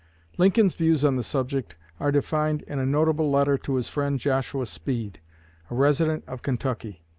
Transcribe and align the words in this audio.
Lincoln's 0.39 0.73
views 0.73 1.05
on 1.05 1.15
the 1.15 1.21
subject 1.21 1.77
are 1.99 2.11
defined 2.11 2.63
in 2.63 2.79
a 2.79 2.87
notable 2.87 3.29
letter 3.29 3.55
to 3.59 3.75
his 3.75 3.87
friend 3.87 4.19
Joshua 4.19 4.65
Speed, 4.65 5.19
a 5.69 5.75
resident 5.75 6.23
of 6.25 6.41
Kentucky. 6.41 7.03